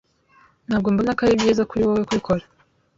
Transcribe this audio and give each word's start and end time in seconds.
Ntabwo 0.67 0.87
mbona 0.93 1.11
ko 1.17 1.21
ari 1.25 1.39
byiza 1.39 1.67
kuri 1.69 1.81
wowe 1.87 2.03
kubikora. 2.09 2.43